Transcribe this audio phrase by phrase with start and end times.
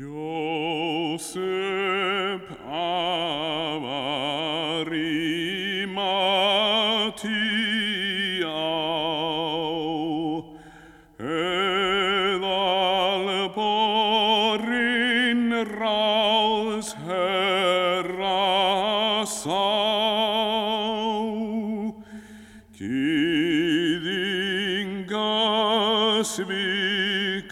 [0.00, 1.36] Jósef
[2.64, 3.84] af
[4.80, 5.10] Arimatíá
[14.40, 16.88] eðalborinn ráðs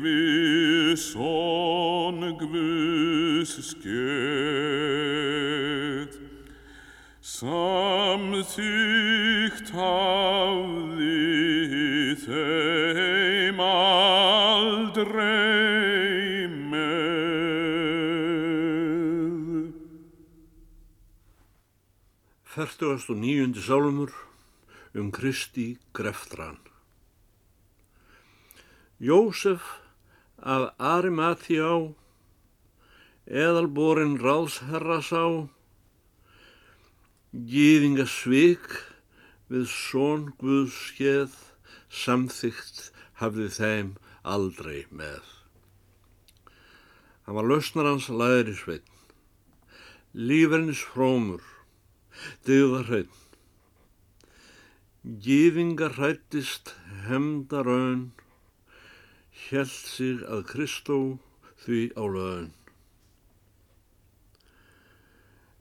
[0.00, 5.30] Við son Guðs skeið
[7.40, 8.50] Samþygt
[9.72, 11.18] hafði
[12.24, 15.18] þeim aldrei
[16.72, 17.28] með.
[22.44, 24.12] Fertugast og nýjundi sálumur
[24.96, 26.69] um Kristi greftran.
[29.00, 29.64] Jósef
[30.36, 31.94] af Arimathjá,
[33.24, 35.22] eðalborin ráðsherra sá,
[37.32, 38.68] gýðinga svik
[39.48, 41.32] við són Guðs skeð,
[41.88, 42.84] samþygt
[43.22, 45.24] hafði þeim aldrei með.
[47.24, 49.00] Hann var lausnar hans læri sveitn,
[50.12, 51.40] lífernis frómur,
[52.44, 53.16] dyggðarhreitn,
[55.00, 56.74] Gýðingar hrættist
[57.08, 58.10] hemdaraun,
[59.34, 60.98] hjælt sig að Kristó
[61.64, 62.50] því á löðun.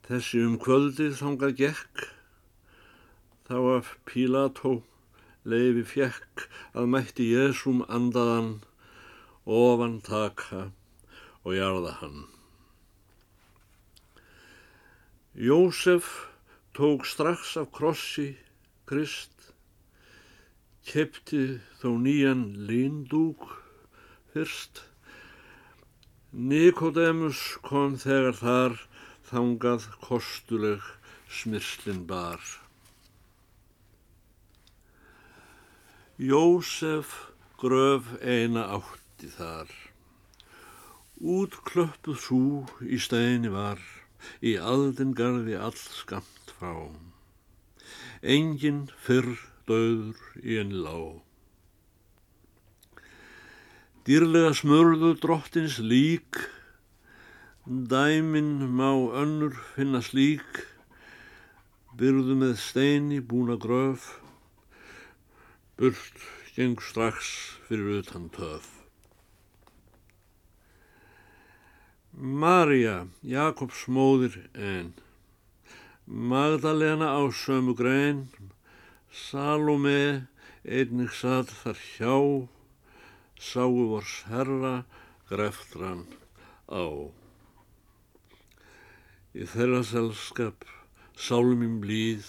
[0.09, 2.07] Þessi um kvöldið þangað gekk,
[3.45, 4.79] þá af Pílató
[5.45, 8.59] leifi fjekk að mætti Jésum andaðan,
[9.45, 10.69] ofan taka
[11.43, 12.25] og jarða hann.
[15.37, 16.09] Jósef
[16.73, 18.33] tók strax af krossi
[18.89, 19.53] Krist,
[20.89, 23.58] kepti þó nýjan lindúk
[24.33, 24.83] fyrst.
[26.31, 28.79] Nikodemus kom þegar þar
[29.29, 30.83] þangað kostuleg
[31.29, 32.41] smyrslin bar.
[36.19, 37.13] Jósef
[37.61, 39.69] gröf eina átti þar.
[41.19, 42.41] Útklöppuð sú
[42.83, 43.79] í steini var,
[44.43, 46.75] í aldin garði all skamt frá.
[48.19, 49.33] Engin fyrr
[49.67, 51.28] döður í enn lág.
[54.09, 56.39] Dýrlega smörðu drottins lík,
[57.69, 58.89] dæmin má
[59.21, 60.63] önnur finna slík,
[61.93, 64.07] byrðu með steini búna gröf,
[65.77, 66.25] burt
[66.55, 67.29] geng strax
[67.69, 68.65] fyrir utan töf.
[72.17, 74.95] Marja, Jakobs móðir en,
[76.09, 78.25] Magdalena á sömu grein,
[79.13, 80.25] Salome
[80.65, 82.15] einnig satt þar hjá,
[83.39, 84.83] sáu vors herra
[85.31, 86.03] greftran
[86.67, 86.83] á.
[89.31, 90.67] Í þeirra selskap,
[91.15, 92.27] sálmim blíð,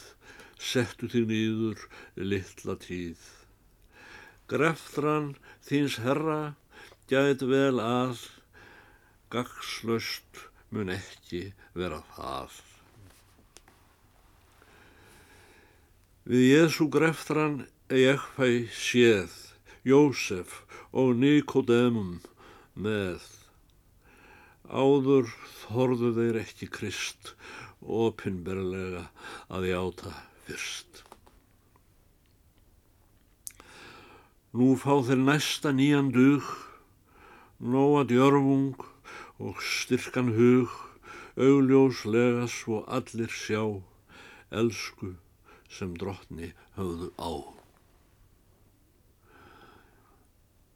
[0.60, 1.84] settu þig nýður
[2.16, 3.20] litla tíð.
[4.50, 5.34] Greftran
[5.66, 6.54] þíns herra
[7.10, 8.26] gæt vel að,
[9.34, 12.60] gagslaust mun ekki vera það.
[16.30, 19.32] Við Jésu greftran ég fæ séð,
[19.80, 20.60] Jósef
[20.92, 22.18] og Nikodemum
[22.76, 23.22] með.
[24.68, 25.30] Áður
[25.64, 27.32] þorðu þeir ekki krist,
[27.80, 29.06] opinberlega
[29.48, 30.12] að játa
[30.44, 31.00] fyrst.
[34.52, 36.44] Nú fá þeir næsta nýjan dug,
[37.62, 38.76] nóa djörfung
[39.40, 40.74] og styrkan hug,
[41.40, 43.62] augljóslega svo allir sjá,
[44.50, 45.14] elsku
[45.72, 47.59] sem drottni höfðu á.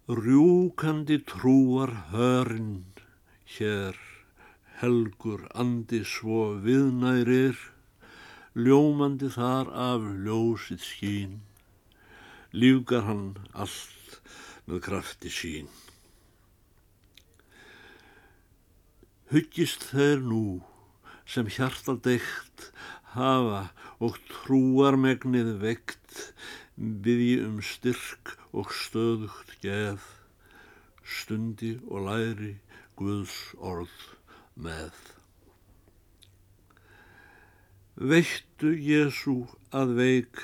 [0.04, 2.84] Rjúkandi trúar hörn
[3.48, 3.96] hér
[4.76, 7.56] helgur andi svo viðnærir,
[8.52, 11.38] ljómandi þar af ljósið skín,
[12.52, 13.24] lífgar hann
[13.56, 14.20] allt
[14.68, 15.72] með krafti sín.
[19.32, 20.60] Huggist þeir nú
[21.24, 22.68] sem hjartaldeikt
[23.16, 23.70] hafa
[24.04, 26.34] og trúarmegnið vekt,
[26.76, 30.02] byði um styrk og stöðugt geð,
[31.04, 32.54] stundi og læri
[32.98, 33.94] Guðs orð
[34.54, 34.94] með.
[37.94, 40.42] Veittu Jésu að veik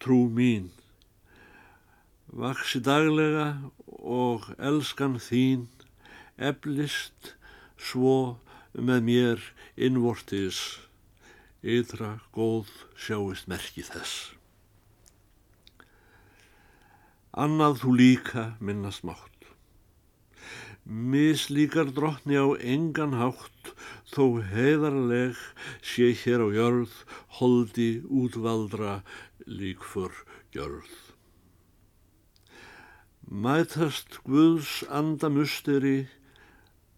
[0.00, 0.70] trú mín,
[2.28, 3.48] vaksi daglega
[4.00, 5.68] og elskan þín,
[6.36, 7.34] eflist
[7.76, 8.40] svo
[8.72, 9.46] með mér
[9.76, 10.80] innvortis,
[11.60, 14.39] ytra góð sjáist merki þess.
[17.30, 19.46] Annað þú líka minnast mátt.
[20.82, 23.70] Mislíkar drottni á engan hátt,
[24.10, 25.38] þó heiðarleg
[25.78, 26.90] sé hér á jörð,
[27.38, 29.04] holdi útvaldra
[29.46, 30.10] líkfur
[30.50, 30.90] gjörð.
[33.30, 36.08] Mætast Guðs andamusteri,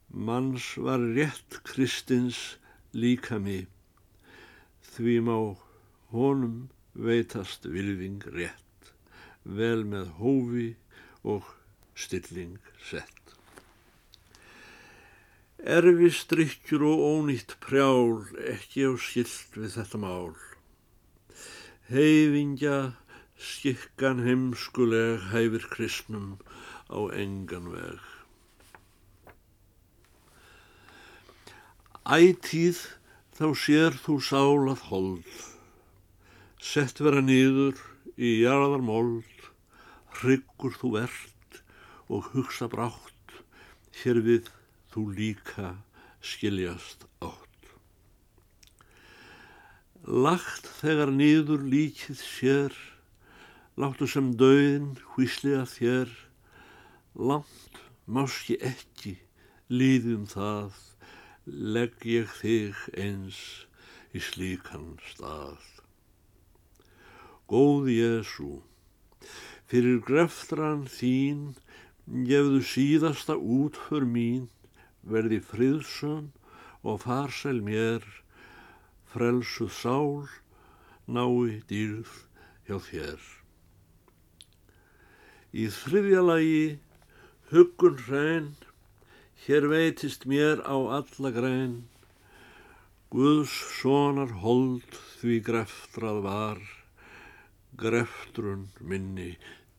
[0.08, 2.56] manns var rétt kristins
[2.96, 3.66] líkami,
[4.96, 5.36] því má
[6.16, 8.71] honum veitast vilving rétt,
[9.44, 10.68] vel með hófi
[11.22, 11.46] og
[11.94, 13.34] stilling sett.
[15.62, 20.34] Erfi strikkjur og ónýtt prjál ekki á skilt við þetta mál.
[21.86, 22.78] Heiðingja
[23.38, 26.34] skikkan heimskuleg hæfir kristnum
[26.90, 28.02] á engan veg.
[32.02, 32.82] Ætíð
[33.38, 35.30] þá sér þú sálað hold,
[36.58, 37.78] sett vera nýður
[38.16, 39.46] í jarðar mold,
[40.20, 41.62] hryggur þú ert
[42.12, 43.36] og hugsa brátt,
[44.02, 44.50] hér við
[44.92, 45.72] þú líka
[46.20, 47.72] skiljast átt.
[50.02, 52.76] Lagt þegar nýður líkið sér,
[53.80, 56.12] láttu sem döðin hvíslega þér,
[57.16, 59.16] langt máski ekki
[59.72, 60.74] líðum það,
[61.46, 63.38] legg ég þig eins
[64.12, 65.71] í slíkan stað.
[67.50, 68.62] Góð Jésu,
[69.66, 71.52] fyrir greftran þín,
[72.06, 74.48] gefðu síðasta út för mín,
[75.02, 76.30] verði friðsön
[76.86, 78.06] og farsæl mér,
[79.12, 80.28] frelsuð sál,
[81.06, 82.12] nái dýrð
[82.68, 83.22] hjá þér.
[85.52, 86.66] Í þriðja lagi,
[87.50, 88.52] huggun hrein,
[89.44, 91.82] hér veitist mér á alla grein,
[93.12, 96.60] Guðs sonar hold því greftrað var,
[97.82, 99.32] greftrun minni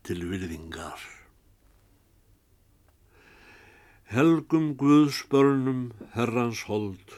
[0.03, 0.99] til virðingar.
[4.13, 7.15] Helgum Guðsbörnum herrans hold,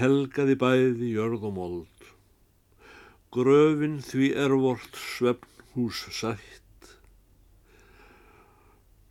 [0.00, 2.08] helgaði bæði jörð og mold,
[3.30, 6.88] gröfin því er vort svefnhús sætt,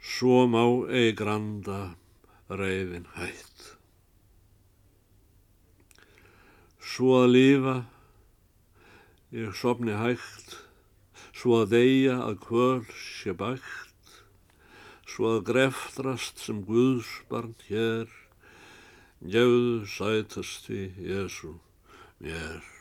[0.01, 1.80] svo má eigi granda
[2.50, 3.69] reyðin hætt.
[6.89, 7.77] Svo að lifa,
[9.31, 10.56] ég sopni hægt,
[11.38, 14.16] svo að deyja að kvöl sé bægt,
[15.06, 18.10] svo að greftrast sem Guðsbarn hér,
[19.22, 21.56] gefðu sætasti Jésu
[22.18, 22.79] mér.